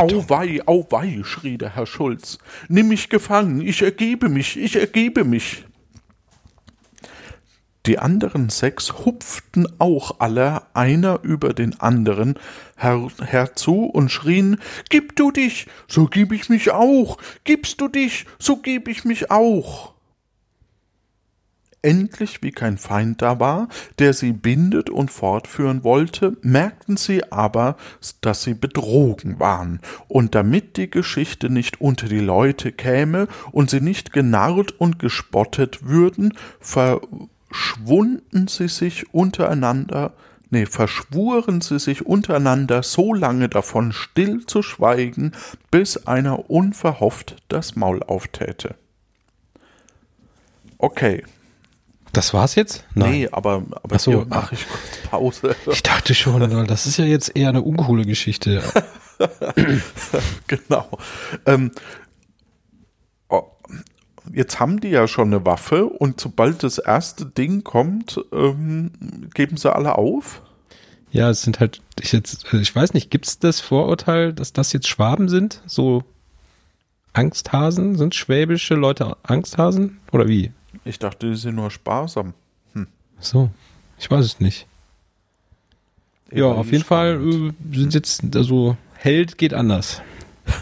Auwei, 0.00 0.62
auwei, 0.64 1.20
schrie 1.24 1.58
der 1.58 1.76
Herr 1.76 1.84
Schulz. 1.84 2.38
Nimm 2.68 2.88
mich 2.88 3.10
gefangen, 3.10 3.60
ich 3.60 3.82
ergebe 3.82 4.30
mich, 4.30 4.56
ich 4.56 4.76
ergebe 4.76 5.24
mich. 5.24 5.66
Die 7.84 7.98
anderen 7.98 8.48
sechs 8.48 9.04
hupften 9.04 9.68
auch 9.78 10.20
alle 10.20 10.62
einer 10.74 11.20
über 11.22 11.52
den 11.52 11.78
anderen 11.80 12.38
her 12.78 13.08
herzu 13.22 13.84
und 13.84 14.10
schrien 14.10 14.58
Gib 14.88 15.16
du 15.16 15.30
dich, 15.30 15.66
so 15.86 16.06
gib 16.06 16.32
ich 16.32 16.48
mich 16.48 16.70
auch, 16.70 17.18
gibst 17.44 17.82
du 17.82 17.88
dich, 17.88 18.24
so 18.38 18.56
geb 18.56 18.88
ich 18.88 19.04
mich 19.04 19.30
auch. 19.30 19.92
Endlich, 21.82 22.42
wie 22.42 22.50
kein 22.50 22.76
Feind 22.76 23.22
da 23.22 23.40
war, 23.40 23.68
der 23.98 24.12
sie 24.12 24.32
bindet 24.32 24.90
und 24.90 25.10
fortführen 25.10 25.82
wollte, 25.82 26.36
merkten 26.42 26.98
sie 26.98 27.32
aber, 27.32 27.76
dass 28.20 28.42
sie 28.42 28.52
betrogen 28.52 29.40
waren, 29.40 29.80
und 30.06 30.34
damit 30.34 30.76
die 30.76 30.90
Geschichte 30.90 31.48
nicht 31.48 31.80
unter 31.80 32.06
die 32.06 32.20
Leute 32.20 32.70
käme 32.72 33.28
und 33.50 33.70
sie 33.70 33.80
nicht 33.80 34.12
genarrt 34.12 34.78
und 34.78 34.98
gespottet 34.98 35.86
würden, 35.86 36.34
ver 36.60 37.00
schwunden 37.50 38.46
sie 38.46 38.68
sich 38.68 39.12
untereinander, 39.14 40.12
nee, 40.50 40.66
verschwuren 40.66 41.62
sie 41.62 41.78
sich 41.78 42.04
untereinander 42.04 42.82
so 42.82 43.14
lange 43.14 43.48
davon 43.48 43.92
still 43.92 44.44
zu 44.44 44.62
schweigen, 44.62 45.32
bis 45.70 46.06
einer 46.06 46.50
unverhofft 46.50 47.36
das 47.48 47.74
Maul 47.74 48.02
auftäte. 48.02 48.74
Okay. 50.78 51.24
Das 52.12 52.34
war's 52.34 52.54
jetzt? 52.56 52.84
Nein. 52.94 53.10
Nee, 53.12 53.28
aber, 53.30 53.62
aber 53.82 53.96
Ach 53.96 54.00
so, 54.00 54.24
mache 54.28 54.54
ich 54.54 54.66
kurz 54.66 55.10
Pause. 55.10 55.56
Ich 55.70 55.82
dachte 55.82 56.14
schon, 56.14 56.66
das 56.66 56.86
ist 56.86 56.96
ja 56.96 57.04
jetzt 57.04 57.36
eher 57.36 57.50
eine 57.50 57.62
uncoole 57.62 58.04
Geschichte. 58.04 58.62
genau. 60.46 60.88
Ähm, 61.46 61.70
jetzt 64.32 64.60
haben 64.60 64.80
die 64.80 64.88
ja 64.88 65.06
schon 65.08 65.28
eine 65.28 65.44
Waffe 65.44 65.86
und 65.86 66.20
sobald 66.20 66.62
das 66.62 66.78
erste 66.78 67.26
Ding 67.26 67.64
kommt, 67.64 68.20
ähm, 68.32 69.28
geben 69.34 69.56
sie 69.56 69.74
alle 69.74 69.96
auf? 69.96 70.42
Ja, 71.10 71.30
es 71.30 71.42
sind 71.42 71.60
halt, 71.60 71.82
ich 72.00 72.12
jetzt, 72.12 72.46
ich 72.52 72.74
weiß 72.74 72.94
nicht, 72.94 73.10
gibt 73.10 73.26
es 73.26 73.38
das 73.38 73.60
Vorurteil, 73.60 74.32
dass 74.32 74.52
das 74.52 74.72
jetzt 74.72 74.88
Schwaben 74.88 75.28
sind? 75.28 75.62
So 75.66 76.04
Angsthasen? 77.12 77.96
Sind 77.96 78.14
schwäbische 78.14 78.74
Leute 78.74 79.16
Angsthasen? 79.24 80.00
Oder 80.12 80.28
wie? 80.28 80.52
Ich 80.84 80.98
dachte, 80.98 81.30
die 81.30 81.36
sind 81.36 81.56
nur 81.56 81.70
sparsam. 81.70 82.34
Hm. 82.74 82.86
So, 83.18 83.50
ich 83.98 84.10
weiß 84.10 84.24
es 84.24 84.40
nicht. 84.40 84.66
Ja, 86.30 86.46
auf 86.46 86.70
jeden 86.70 86.84
spannend. 86.84 87.22
Fall 87.22 87.52
äh, 87.72 87.76
sind 87.76 87.94
jetzt, 87.94 88.36
also 88.36 88.76
Held 88.94 89.36
geht 89.38 89.54
anders. 89.54 90.00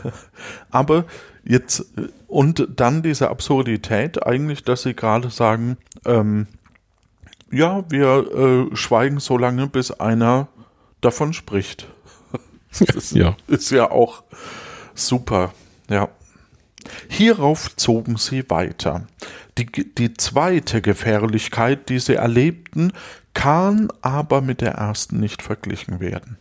Aber 0.71 1.05
Jetzt, 1.49 1.81
äh, 1.97 2.09
und 2.27 2.69
dann 2.77 3.03
diese 3.03 3.31
Absurdität 3.31 4.25
eigentlich, 4.27 4.63
dass 4.63 4.83
sie 4.83 4.95
gerade 4.95 5.31
sagen, 5.31 5.79
ähm, 6.05 6.47
ja, 7.51 7.85
wir 7.91 8.69
äh, 8.71 8.77
schweigen 8.77 9.19
so 9.19 9.39
lange, 9.39 9.67
bis 9.67 9.91
einer 9.91 10.49
davon 11.01 11.33
spricht. 11.33 11.89
Das 12.95 13.13
Ja. 13.13 13.35
ist 13.47 13.71
ja 13.71 13.91
auch 13.91 14.23
super, 14.95 15.55
ja. 15.89 16.11
Hierauf 17.09 17.75
zogen 17.77 18.19
sie 18.19 18.45
weiter. 18.51 19.07
Die, 19.59 19.67
die 19.67 20.15
zweite 20.15 20.81
Gefährlichkeit, 20.81 21.89
die 21.89 21.99
sie 21.99 22.15
erlebten, 22.15 22.93
kann 23.35 23.89
aber 24.03 24.41
mit 24.41 24.61
der 24.61 24.75
ersten 24.75 25.19
nicht 25.19 25.43
verglichen 25.43 25.99
werden. 25.99 26.39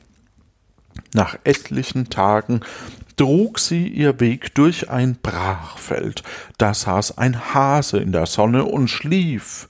Nach 1.13 1.35
etlichen 1.43 2.09
Tagen 2.09 2.61
trug 3.15 3.57
sie 3.57 3.87
ihr 3.87 4.19
Weg 4.19 4.53
durch 4.53 4.91
ein 4.91 5.17
Brachfeld. 5.21 6.21
Da 6.59 6.75
saß 6.75 7.17
ein 7.17 7.53
Hase 7.53 7.97
in 7.97 8.11
der 8.11 8.27
Sonne 8.27 8.65
und 8.65 8.87
schlief. 8.87 9.67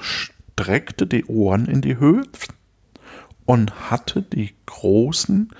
Streckte 0.00 1.06
die 1.06 1.26
Ohren 1.26 1.66
in 1.66 1.82
die 1.82 1.98
Höhe 1.98 2.22
und 3.44 3.90
hatte 3.90 4.22
die 4.22 4.54
großen 4.64 5.50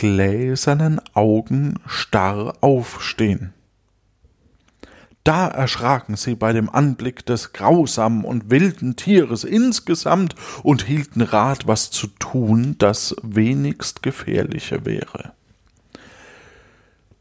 gläsernen 0.00 0.98
Augen 1.12 1.74
starr 1.84 2.54
aufstehen. 2.62 3.52
Da 5.24 5.46
erschraken 5.46 6.16
sie 6.16 6.36
bei 6.36 6.54
dem 6.54 6.70
Anblick 6.70 7.26
des 7.26 7.52
grausamen 7.52 8.24
und 8.24 8.48
wilden 8.48 8.96
Tieres 8.96 9.44
insgesamt 9.44 10.36
und 10.62 10.84
hielten 10.84 11.20
Rat, 11.20 11.66
was 11.66 11.90
zu 11.90 12.06
tun, 12.06 12.76
das 12.78 13.14
wenigst 13.22 14.02
gefährliche 14.02 14.86
wäre. 14.86 15.32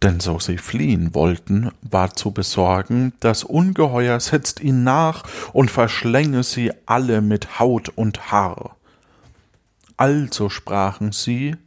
Denn 0.01 0.21
so 0.21 0.39
sie 0.39 0.57
fliehen 0.57 1.13
wollten, 1.13 1.71
war 1.81 2.15
zu 2.15 2.31
besorgen, 2.31 3.12
das 3.19 3.43
Ungeheuer 3.43 4.21
setzt 4.21 4.62
ihnen 4.62 4.86
nach 4.86 5.24
und 5.51 5.69
verschlänge 5.69 6.43
sie 6.43 6.71
alle 6.86 7.19
mit 7.19 7.59
Haut 7.59 7.89
und 7.89 8.31
Haar. 8.31 8.77
Also 9.98 10.48
sprachen 10.48 11.12
sie, 11.12 11.57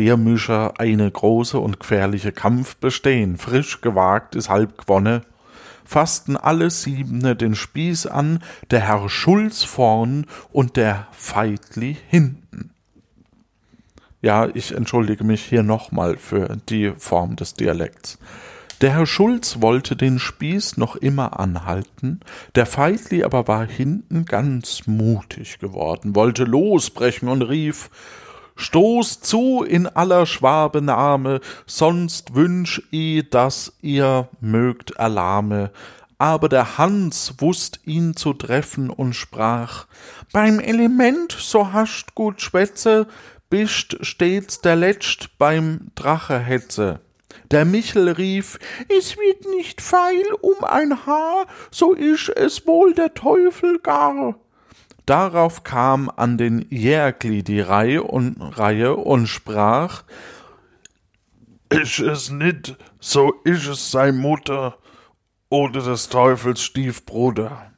wer 0.00 0.16
müsche 0.16 0.72
eine 0.78 1.10
große 1.10 1.58
und 1.58 1.78
gefährliche 1.78 2.32
Kampf 2.32 2.76
bestehen, 2.76 3.36
frisch 3.36 3.82
gewagt 3.82 4.34
ist 4.34 4.48
halb 4.48 4.78
gewonne, 4.78 5.20
fassten 5.84 6.38
alle 6.38 6.70
siebene 6.70 7.36
den 7.36 7.54
Spieß 7.54 8.06
an, 8.06 8.42
der 8.70 8.80
Herr 8.80 9.10
Schulz 9.10 9.62
vorn 9.62 10.24
und 10.52 10.78
der 10.78 11.06
Feitli 11.12 11.98
hinten. 12.08 12.70
Ja, 14.22 14.48
ich 14.54 14.74
entschuldige 14.74 15.22
mich 15.22 15.42
hier 15.42 15.62
nochmal 15.62 16.16
für 16.16 16.56
die 16.70 16.92
Form 16.96 17.36
des 17.36 17.52
Dialekts. 17.52 18.18
Der 18.80 18.94
Herr 18.94 19.04
Schulz 19.04 19.60
wollte 19.60 19.96
den 19.96 20.18
Spieß 20.18 20.78
noch 20.78 20.96
immer 20.96 21.38
anhalten, 21.38 22.20
der 22.54 22.64
Feitli 22.64 23.22
aber 23.22 23.48
war 23.48 23.66
hinten 23.66 24.24
ganz 24.24 24.86
mutig 24.86 25.58
geworden, 25.58 26.14
wollte 26.14 26.44
losbrechen 26.44 27.28
und 27.28 27.42
rief 27.42 27.90
Stoß 28.60 29.20
zu 29.22 29.64
in 29.64 29.86
aller 29.86 30.26
Schwabename, 30.26 31.40
sonst 31.66 32.34
wünsch 32.34 32.82
i, 32.92 33.24
dass 33.28 33.72
ihr 33.80 34.28
mögt 34.40 34.90
erlahme. 34.92 35.70
Aber 36.18 36.50
der 36.50 36.76
Hans 36.76 37.36
wußt 37.38 37.80
ihn 37.86 38.14
zu 38.14 38.34
treffen 38.34 38.90
und 38.90 39.14
sprach 39.14 39.86
Beim 40.32 40.60
Element, 40.60 41.32
so 41.32 41.72
hascht 41.72 42.14
gut 42.14 42.42
Schwätze, 42.42 43.06
bist 43.48 43.96
stets 44.02 44.60
der 44.60 44.76
Letzt 44.76 45.38
beim 45.38 45.90
Drachehetze. 45.94 47.00
Der 47.50 47.64
Michel 47.64 48.10
rief, 48.10 48.58
es 48.88 49.16
wird 49.16 49.48
nicht 49.56 49.80
feil 49.80 50.26
um 50.42 50.62
ein 50.64 51.06
Haar, 51.06 51.46
so 51.70 51.96
isch 51.96 52.28
es 52.28 52.66
wohl 52.66 52.92
der 52.92 53.14
Teufel 53.14 53.78
gar. 53.78 54.34
Darauf 55.10 55.64
kam 55.64 56.08
an 56.08 56.38
den 56.38 56.66
Järgli 56.70 57.42
die 57.42 57.60
Reihe 57.60 58.04
und, 58.04 58.36
Reihe 58.40 58.94
und 58.94 59.26
sprach, 59.26 60.04
Isch 61.68 61.98
es 61.98 62.30
nit, 62.30 62.76
so 63.00 63.34
isch 63.42 63.66
es 63.66 63.90
sei 63.90 64.12
Mutter 64.12 64.78
oder 65.48 65.82
des 65.82 66.10
Teufels 66.10 66.62
Stiefbruder. 66.62 67.72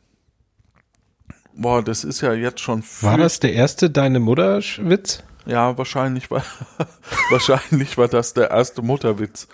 Boah, 1.55 1.83
das 1.83 2.05
ist 2.05 2.21
ja 2.21 2.35
jetzt 2.35 2.61
schon 2.61 2.85
War 3.01 3.17
das 3.17 3.41
der 3.41 3.55
erste 3.55 3.89
Deine 3.89 4.21
Mutter-Witz? 4.21 5.23
Ja, 5.47 5.79
wahrscheinlich 5.79 6.31
war, 6.31 6.45
wahrscheinlich 7.31 7.97
war 7.97 8.09
das 8.09 8.35
der 8.35 8.51
erste 8.51 8.83
Mutterwitz. 8.83 9.49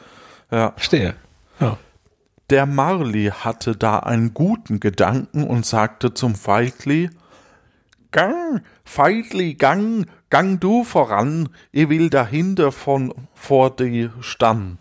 Ja. 0.50 0.72
Verstehe. 0.72 1.14
Ja. 1.60 1.78
Der 2.50 2.66
Marley 2.66 3.26
hatte 3.26 3.76
da 3.76 4.00
einen 4.00 4.34
guten 4.34 4.80
Gedanken 4.80 5.44
und 5.44 5.64
sagte 5.64 6.12
zum 6.12 6.34
Feitli, 6.34 7.10
Gang, 8.10 8.62
Feitli, 8.84 9.54
gang, 9.54 10.06
gang 10.30 10.58
du 10.60 10.84
voran, 10.84 11.50
ich 11.72 11.88
will 11.88 12.08
dahinter 12.10 12.72
von 12.72 13.12
vor 13.34 13.74
die 13.74 14.08
stann. 14.20 14.78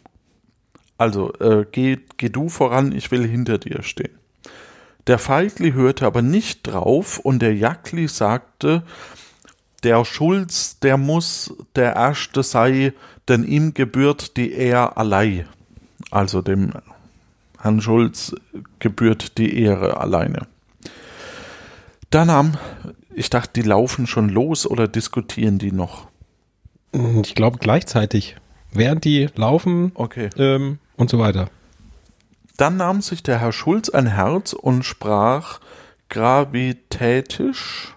Also, 0.98 1.34
äh, 1.34 1.66
geh, 1.72 2.00
geh 2.18 2.30
du 2.30 2.50
voran, 2.50 2.92
ich 2.92 3.12
will 3.12 3.28
hinter 3.28 3.58
dir 3.58 3.84
stehen. 3.84 4.18
Der 5.08 5.20
Feitli 5.20 5.74
hörte 5.74 6.06
aber 6.06 6.22
nicht 6.22 6.68
drauf 6.68 7.20
und 7.20 7.42
der 7.42 7.56
Jackli 7.56 8.08
sagte, 8.08 8.84
der 9.84 10.04
Schulz, 10.06 10.80
der 10.80 10.98
muss 10.98 11.54
der 11.76 11.96
Erste 11.96 12.44
sei, 12.44 12.94
denn 13.28 13.44
ihm 13.44 13.74
gebührt 13.74 14.38
die 14.38 14.52
Ehr 14.52 14.98
allei. 14.98 15.46
Also 16.12 16.42
dem 16.42 16.74
Herrn 17.60 17.82
Schulz 17.82 18.36
gebührt 18.80 19.38
die 19.38 19.62
Ehre 19.62 19.98
alleine. 19.98 20.48
Da 22.10 22.26
nahm, 22.26 22.54
ich 23.18 23.30
dachte, 23.30 23.60
die 23.62 23.68
laufen 23.68 24.06
schon 24.06 24.30
los 24.30 24.68
oder 24.68 24.88
diskutieren 24.88 25.58
die 25.58 25.72
noch? 25.72 26.08
Ich 27.24 27.36
glaube 27.36 27.58
gleichzeitig. 27.58 28.36
Während 28.72 29.06
die 29.06 29.28
laufen 29.36 29.92
Okay. 29.96 30.30
ähm, 30.38 30.80
und 30.96 31.10
so 31.10 31.18
weiter. 31.20 31.50
Dann 32.58 32.78
nahm 32.78 33.02
sich 33.02 33.24
der 33.24 33.40
Herr 33.40 33.52
Schulz 33.52 33.90
ein 33.90 34.08
Herz 34.08 34.54
und 34.54 34.84
sprach 34.84 35.60
gravitätisch, 36.10 37.96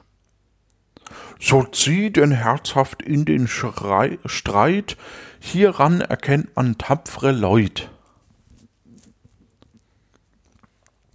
so 1.38 1.64
zieh 1.64 2.10
denn 2.10 2.32
herzhaft 2.32 3.02
in 3.02 3.24
den 3.24 3.46
Schrei 3.46 4.18
Streit, 4.24 4.96
hieran 5.38 6.00
erkennt 6.00 6.54
man 6.56 6.78
tapfere 6.78 7.32
Leut. 7.32 7.90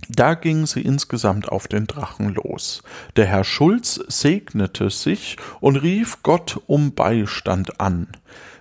Da 0.10 0.36
gingen 0.36 0.66
sie 0.66 0.82
insgesamt 0.82 1.50
auf 1.50 1.68
den 1.68 1.88
Drachen 1.88 2.34
los. 2.34 2.84
Der 3.16 3.26
Herr 3.26 3.44
Schulz 3.44 4.00
segnete 4.08 4.90
sich 4.90 5.38
und 5.60 5.78
rief 5.78 6.22
Gott 6.22 6.60
um 6.68 6.94
Beistand 6.94 7.80
an. 7.80 8.08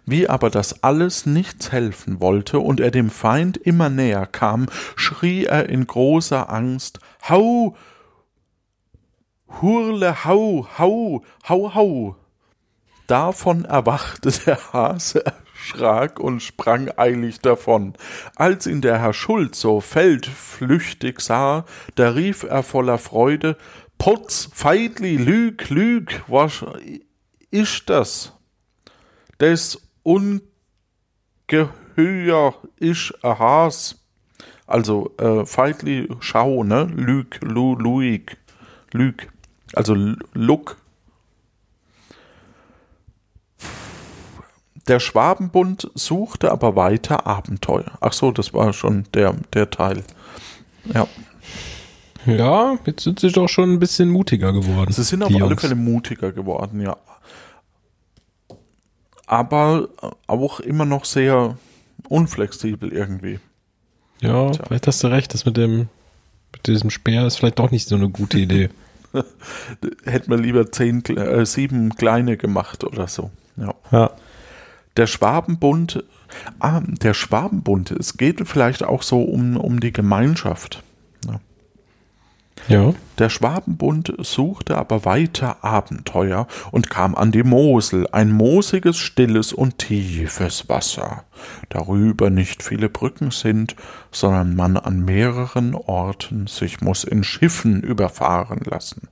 Wie 0.07 0.29
aber 0.29 0.51
das 0.51 0.83
alles 0.83 1.27
nichts 1.27 1.73
helfen 1.73 2.21
wollte 2.21 2.59
und 2.59 2.81
er 2.81 2.91
dem 2.91 3.11
Feind 3.11 3.57
immer 3.57 3.89
näher 3.89 4.27
kam, 4.27 4.67
schrie 4.97 5.45
er 5.45 5.69
in 5.69 5.87
großer 5.87 6.51
Angst 6.51 7.01
Hau! 7.29 7.77
Hurle, 9.61 10.25
hau, 10.25 10.67
hau, 10.79 11.25
hau, 11.49 11.75
hau! 11.75 12.17
Davon 13.07 13.65
erwachte 13.65 14.33
der 14.47 14.73
Hase, 14.73 15.25
erschrak 15.65 16.21
und 16.21 16.43
sprang 16.43 16.91
eilig 16.97 17.41
davon. 17.41 17.95
Als 18.37 18.67
ihn 18.67 18.81
der 18.83 18.99
Herr 19.01 19.15
Schulz 19.15 19.61
so 19.61 19.81
feldflüchtig 19.81 21.21
sah, 21.21 21.65
da 21.95 22.11
rief 22.11 22.43
er 22.43 22.63
voller 22.63 22.99
Freude, 22.99 23.57
Potz, 23.99 24.51
Feidli, 24.53 25.17
Lüg, 25.17 25.71
Lüg, 25.71 26.23
was 26.27 26.65
ist 27.51 27.89
das? 27.89 28.33
Des 29.41 29.81
Ungeheuer 30.03 30.43
ist 32.77 33.15
a 33.23 33.39
Has. 33.39 34.01
Also, 34.67 35.15
äh, 35.19 35.47
Feidli, 35.47 36.09
schau, 36.21 36.65
ne? 36.65 36.85
Lüg, 36.85 37.39
lu, 37.43 37.75
luig, 37.77 38.37
Lüg. 38.93 39.31
Also, 39.75 39.95
Luck, 40.33 40.77
Der 44.89 45.01
Schwabenbund 45.01 45.91
suchte 45.95 46.51
aber 46.53 46.77
weiter 46.77 47.27
Abenteuer. 47.27 47.93
Ach 48.01 48.13
so, 48.13 48.31
das 48.33 48.53
war 48.53 48.73
schon 48.73 49.05
der, 49.15 49.35
der 49.53 49.71
Teil. 49.71 50.05
Ja. 50.93 51.07
Ja, 52.27 52.79
jetzt 52.87 53.05
sind 53.05 53.21
sie 53.21 53.31
doch 53.31 53.49
schon 53.49 53.73
ein 53.73 53.79
bisschen 53.79 54.11
mutiger 54.11 54.53
geworden. 54.53 54.93
Sie 54.93 55.03
sind 55.03 55.23
auf 55.23 55.31
alle 55.31 55.39
Jungs. 55.39 55.61
Fälle 55.61 55.75
mutiger 55.75 56.33
geworden, 56.33 56.81
ja. 56.81 56.97
Aber 59.27 59.89
auch 60.27 60.61
immer 60.61 60.85
noch 60.85 61.05
sehr 61.05 61.57
unflexibel 62.09 62.93
irgendwie. 62.93 63.41
Ja, 64.21 64.51
Tja. 64.51 64.65
vielleicht 64.67 64.87
hast 64.87 65.03
du 65.03 65.09
recht, 65.09 65.35
das 65.35 65.45
mit 65.45 65.57
dem 65.57 65.89
mit 66.53 66.67
diesem 66.67 66.91
Speer 66.91 67.27
ist 67.27 67.37
vielleicht 67.37 67.59
doch 67.59 67.71
nicht 67.71 67.89
so 67.89 67.97
eine 67.97 68.09
gute 68.09 68.39
Idee. 68.39 68.71
Hätten 70.05 70.31
wir 70.31 70.39
lieber 70.39 70.71
zehn, 70.71 71.05
äh, 71.05 71.45
sieben 71.47 71.95
kleine 71.95 72.37
gemacht 72.37 72.85
oder 72.85 73.07
so. 73.09 73.31
Ja. 73.57 73.75
Ja. 73.91 74.11
Der 74.97 75.07
Schwabenbund, 75.07 76.05
ah, 76.61 76.81
der 76.87 77.15
Schwabenbund, 77.15 77.91
es 77.91 78.17
geht 78.17 78.47
vielleicht 78.47 78.85
auch 78.85 79.03
so 79.03 79.23
um, 79.23 79.57
um 79.57 79.81
die 79.81 79.93
Gemeinschaft. 79.93 80.83
Ja. 81.27 81.41
Ja. 82.69 82.95
Der 83.19 83.29
Schwabenbund 83.29 84.15
suchte 84.19 84.79
aber 84.79 85.05
weiter 85.05 85.63
Abenteuer 85.65 86.47
und 86.71 86.91
kam 86.91 87.15
an 87.15 87.31
die 87.31 87.43
Mosel, 87.43 88.07
ein 88.11 88.33
moosiges, 88.33 88.97
stilles 88.97 89.53
und 89.53 89.79
tiefes 89.79 90.69
Wasser. 90.69 91.25
Darüber 91.69 92.31
nicht 92.31 92.63
viele 92.63 92.89
Brücken 92.89 93.31
sind, 93.31 93.77
sondern 94.11 94.57
man 94.57 94.77
an 94.77 95.05
mehreren 95.05 95.75
Orten 95.75 96.47
sich 96.47 96.81
muss 96.81 97.05
in 97.05 97.23
Schiffen 97.23 97.83
überfahren 97.83 98.61
lassen. 98.65 99.09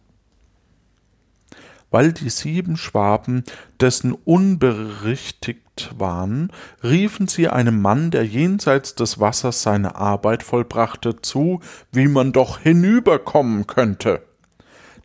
Weil 1.90 2.12
die 2.12 2.30
sieben 2.30 2.76
Schwaben 2.76 3.44
dessen 3.80 4.12
unberichtigt 4.12 5.61
waren, 5.96 6.50
riefen 6.82 7.28
sie 7.28 7.48
einem 7.48 7.80
Mann, 7.80 8.10
der 8.10 8.26
jenseits 8.26 8.94
des 8.94 9.18
Wassers 9.18 9.62
seine 9.62 9.96
Arbeit 9.96 10.42
vollbrachte, 10.42 11.20
zu, 11.22 11.60
wie 11.92 12.08
man 12.08 12.32
doch 12.32 12.58
hinüberkommen 12.58 13.66
könnte. 13.66 14.22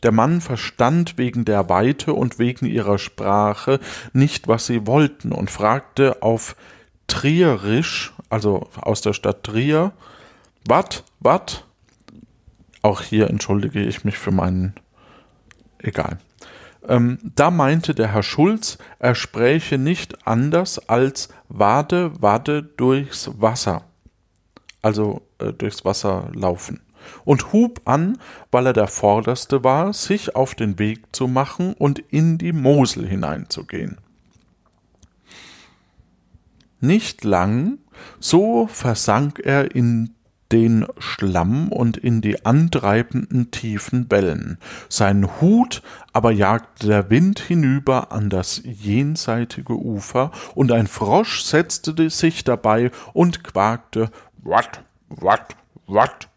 Der 0.03 0.11
Mann 0.11 0.41
verstand 0.41 1.17
wegen 1.17 1.45
der 1.45 1.69
Weite 1.69 2.13
und 2.13 2.37
wegen 2.37 2.65
ihrer 2.65 2.97
Sprache 2.97 3.79
nicht, 4.13 4.47
was 4.47 4.67
sie 4.67 4.85
wollten, 4.85 5.31
und 5.31 5.49
fragte 5.49 6.21
auf 6.21 6.55
Trierisch, 7.07 8.13
also 8.29 8.67
aus 8.79 9.01
der 9.01 9.13
Stadt 9.13 9.43
Trier, 9.43 9.93
wat, 10.67 11.03
wat? 11.19 11.65
Auch 12.81 13.01
hier 13.01 13.29
entschuldige 13.29 13.81
ich 13.81 14.03
mich 14.03 14.17
für 14.17 14.31
meinen, 14.31 14.75
egal. 15.79 16.19
Ähm, 16.87 17.19
da 17.35 17.51
meinte 17.51 17.93
der 17.93 18.13
Herr 18.13 18.23
Schulz, 18.23 18.77
er 18.97 19.13
spräche 19.13 19.77
nicht 19.77 20.25
anders 20.25 20.79
als 20.87 21.29
Wade, 21.49 22.11
Wade 22.21 22.63
durchs 22.63 23.29
Wasser. 23.41 23.83
Also 24.81 25.21
äh, 25.39 25.51
durchs 25.51 25.83
Wasser 25.83 26.29
laufen. 26.33 26.81
Und 27.25 27.51
hub 27.53 27.81
an, 27.85 28.17
weil 28.51 28.67
er 28.67 28.73
der 28.73 28.87
Vorderste 28.87 29.63
war, 29.63 29.93
sich 29.93 30.35
auf 30.35 30.55
den 30.55 30.79
Weg 30.79 31.15
zu 31.15 31.27
machen 31.27 31.73
und 31.73 31.99
in 31.99 32.37
die 32.37 32.53
Mosel 32.53 33.07
hineinzugehen. 33.07 33.97
Nicht 36.79 37.23
lang, 37.23 37.79
so 38.19 38.67
versank 38.67 39.39
er 39.39 39.73
in 39.75 40.15
den 40.51 40.85
Schlamm 40.97 41.69
und 41.69 41.97
in 41.97 42.21
die 42.21 42.45
antreibenden 42.45 43.51
tiefen 43.51 44.09
Wellen. 44.09 44.57
Seinen 44.89 45.41
Hut 45.41 45.81
aber 46.13 46.31
jagte 46.31 46.87
der 46.87 47.09
Wind 47.09 47.39
hinüber 47.39 48.11
an 48.11 48.29
das 48.29 48.61
jenseitige 48.63 49.73
Ufer, 49.73 50.31
und 50.55 50.71
ein 50.71 50.87
Frosch 50.87 51.41
setzte 51.43 52.09
sich 52.09 52.43
dabei 52.43 52.91
und 53.13 53.43
quakte 53.43 54.09
Wat, 54.43 54.83
wat, 55.09 55.55
wat. 55.87 56.29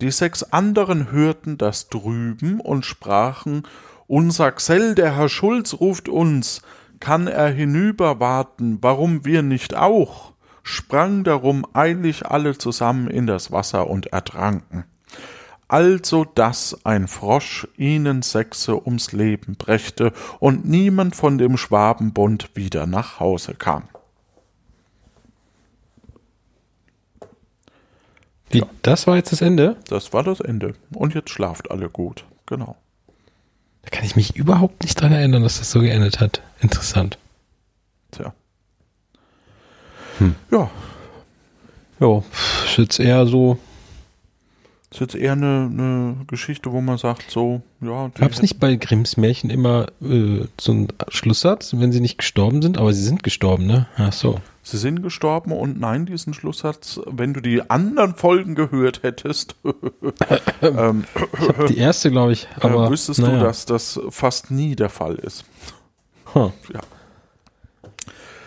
Die 0.00 0.10
sechs 0.10 0.42
anderen 0.42 1.10
hörten 1.10 1.58
das 1.58 1.88
drüben 1.88 2.60
und 2.60 2.84
sprachen 2.84 3.62
Unser 4.06 4.52
Xell, 4.52 4.94
der 4.94 5.16
Herr 5.16 5.28
Schulz, 5.28 5.74
ruft 5.74 6.08
uns, 6.08 6.62
kann 7.00 7.26
er 7.26 7.48
hinüber 7.48 8.20
warten, 8.20 8.78
warum 8.80 9.24
wir 9.24 9.42
nicht 9.42 9.74
auch? 9.74 10.35
Sprang 10.66 11.22
darum 11.22 11.64
eilig 11.74 12.26
alle 12.26 12.58
zusammen 12.58 13.08
in 13.08 13.28
das 13.28 13.52
Wasser 13.52 13.88
und 13.88 14.06
ertranken. 14.06 14.84
Also 15.68 16.24
dass 16.24 16.84
ein 16.84 17.06
Frosch 17.06 17.68
ihnen 17.76 18.22
Sechse 18.22 18.84
ums 18.84 19.12
Leben 19.12 19.54
brächte 19.54 20.12
und 20.40 20.64
niemand 20.64 21.14
von 21.14 21.38
dem 21.38 21.56
Schwabenbund 21.56 22.50
wieder 22.54 22.86
nach 22.86 23.20
Hause 23.20 23.54
kam. 23.54 23.84
Wie, 28.50 28.64
das 28.82 29.06
war 29.06 29.16
jetzt 29.16 29.32
das 29.32 29.42
Ende? 29.42 29.76
Das 29.88 30.12
war 30.12 30.24
das 30.24 30.40
Ende. 30.40 30.74
Und 30.92 31.14
jetzt 31.14 31.30
schlaft 31.30 31.70
alle 31.70 31.88
gut. 31.88 32.24
Genau. 32.46 32.76
Da 33.82 33.90
kann 33.90 34.04
ich 34.04 34.16
mich 34.16 34.34
überhaupt 34.34 34.82
nicht 34.82 35.00
dran 35.00 35.12
erinnern, 35.12 35.44
dass 35.44 35.58
das 35.58 35.70
so 35.70 35.80
geendet 35.80 36.20
hat. 36.20 36.42
Interessant. 36.60 37.18
Tja. 38.10 38.34
Hm. 40.18 40.34
Ja, 40.50 40.70
Ja, 42.00 42.22
ist 42.64 42.76
jetzt 42.78 43.00
eher 43.00 43.26
so. 43.26 43.58
ist 44.90 45.00
jetzt 45.00 45.14
eher 45.14 45.32
eine, 45.32 45.68
eine 45.72 46.16
Geschichte, 46.26 46.72
wo 46.72 46.80
man 46.80 46.98
sagt, 46.98 47.30
so, 47.30 47.62
ja. 47.80 48.08
Gab 48.14 48.30
es 48.32 48.42
nicht 48.42 48.58
bei 48.60 48.76
Grimms 48.76 49.16
Märchen 49.16 49.50
immer 49.50 49.86
äh, 50.02 50.44
so 50.60 50.72
einen 50.72 50.88
Schlusssatz, 51.08 51.74
wenn 51.76 51.92
sie 51.92 52.00
nicht 52.00 52.18
gestorben 52.18 52.62
sind? 52.62 52.78
Aber 52.78 52.92
sie 52.92 53.02
sind 53.02 53.22
gestorben, 53.22 53.66
ne? 53.66 53.86
Ach 53.96 54.12
so. 54.12 54.40
Sie 54.62 54.78
sind 54.78 55.02
gestorben 55.02 55.52
und 55.52 55.78
nein, 55.78 56.06
diesen 56.06 56.34
Schlusssatz, 56.34 56.98
wenn 57.06 57.32
du 57.32 57.40
die 57.40 57.70
anderen 57.70 58.16
Folgen 58.16 58.54
gehört 58.56 59.04
hättest, 59.04 59.54
ähm, 60.62 61.04
Die 61.68 61.78
erste, 61.78 62.10
glaube 62.10 62.32
ich. 62.32 62.48
Aber 62.60 62.86
äh, 62.86 62.90
wüsstest 62.90 63.20
naja. 63.20 63.38
du, 63.38 63.44
dass 63.44 63.64
das 63.64 64.00
fast 64.10 64.50
nie 64.50 64.74
der 64.74 64.88
Fall 64.88 65.14
ist. 65.16 65.44
Huh. 66.34 66.50
Ja. 66.74 66.80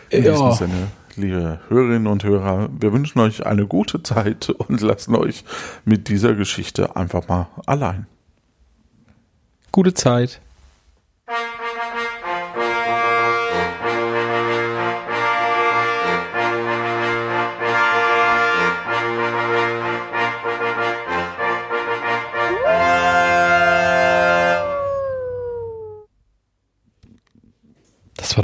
In 0.10 0.24
diesem 0.24 0.36
Ja. 0.48 0.52
Sinne, 0.52 0.88
liebe 1.20 1.60
Hörerinnen 1.68 2.08
und 2.08 2.24
Hörer, 2.24 2.70
wir 2.80 2.94
wünschen 2.94 3.20
euch 3.20 3.46
eine 3.46 3.68
gute 3.68 4.02
Zeit 4.02 4.50
und 4.50 4.82
lassen 4.82 5.16
euch 5.16 5.44
mit 5.86 6.08
dieser 6.08 6.34
Geschichte 6.34 6.96
einfach 6.96 7.28
mal 7.28 7.48
allein. 7.66 8.08
Gute 9.72 9.94
Zeit. 9.94 10.42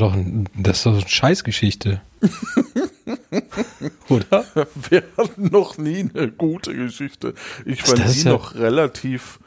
War 0.02 0.10
doch 0.10 0.14
ein, 0.14 0.50
das 0.58 0.78
ist 0.78 0.86
doch 0.86 0.94
eine 0.94 1.08
Scheißgeschichte. 1.08 2.02
Oder? 4.10 4.46
Wir 4.90 5.04
hatten 5.18 5.50
noch 5.52 5.78
nie 5.78 6.10
eine 6.14 6.30
gute 6.32 6.74
Geschichte. 6.74 7.34
Ich 7.66 7.84
fand 7.84 8.00
Das 8.00 8.14
die 8.14 8.22
ja- 8.24 8.32
noch 8.32 8.56
relativ 8.56 9.40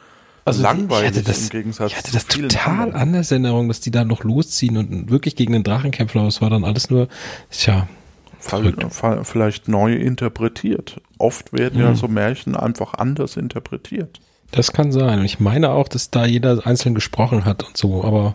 Also 0.45 0.63
langweilig 0.63 1.11
ich 1.11 1.17
hatte 1.19 1.23
das, 1.29 1.43
im 1.45 1.49
Gegensatz 1.51 1.91
ich 1.93 1.99
hatte 1.99 2.13
das 2.13 2.27
total 2.27 2.71
anderen. 2.81 2.95
anders 2.95 3.31
in 3.31 3.45
Erinnerung, 3.45 3.69
dass 3.69 3.81
die 3.81 3.91
da 3.91 4.05
noch 4.05 4.25
losziehen 4.25 4.77
und 4.77 5.11
wirklich 5.11 5.37
gegen 5.37 5.53
den 5.53 5.65
Drachen 5.65 5.91
kämpfen, 5.91 6.19
aber 6.19 6.29
es 6.29 6.41
war 6.41 6.51
dann 6.51 6.65
alles 6.65 6.91
nur, 6.91 7.09
tja, 7.51 7.89
verrückt. 8.41 8.85
Vielleicht 9.25 9.69
neu 9.69 9.95
interpretiert. 9.95 11.01
Oft 11.19 11.53
werden 11.53 11.79
Mhm. 11.81 11.85
ja 11.87 11.95
so 11.95 12.09
Märchen 12.09 12.57
einfach 12.57 12.95
anders 12.95 13.37
interpretiert. 13.37 14.21
Das 14.51 14.73
kann 14.73 14.93
sein. 14.93 15.19
Und 15.19 15.25
ich 15.27 15.41
meine 15.41 15.71
auch, 15.71 15.89
dass 15.89 16.11
da 16.11 16.25
jeder 16.25 16.67
einzeln 16.67 16.95
gesprochen 16.95 17.45
hat 17.45 17.65
und 17.65 17.77
so, 17.77 18.03
aber 18.03 18.35